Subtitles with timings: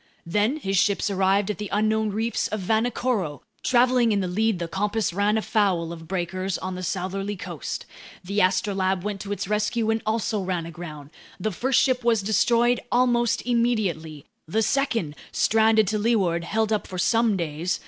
[0.25, 3.41] Then his ships arrived at the unknown reefs of Vanikoro.
[3.61, 7.85] Traveling in the lead, the Compass ran afoul of breakers on the southerly coast.
[8.23, 11.11] The Astrolabe went to its rescue and also ran aground.
[11.39, 14.25] The first ship was destroyed almost immediately.
[14.47, 17.79] The second, stranded to leeward, held up for some days.